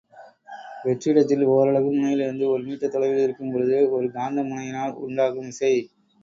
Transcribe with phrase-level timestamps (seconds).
[0.85, 5.73] வெற்றிடத்தில் ஓரலகு முனையிலிருந்து ஒரு மீட்டர் தொலைவில் இருக்கும் பொழுது, ஒரு காந்த முனையினால் உண்டாகும் விசை.